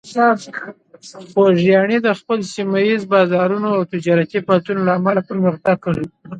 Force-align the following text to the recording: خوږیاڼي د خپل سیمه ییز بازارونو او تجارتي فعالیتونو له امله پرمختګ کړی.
خوږیاڼي 1.31 1.97
د 2.03 2.07
خپل 2.19 2.39
سیمه 2.53 2.79
ییز 2.87 3.03
بازارونو 3.11 3.69
او 3.77 3.81
تجارتي 3.93 4.39
فعالیتونو 4.45 4.81
له 4.87 4.91
امله 4.99 5.21
پرمختګ 5.29 5.77
کړی. 5.85 6.05